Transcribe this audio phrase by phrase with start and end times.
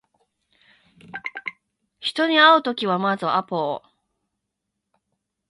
[1.99, 3.83] 人に会うときはまずアポを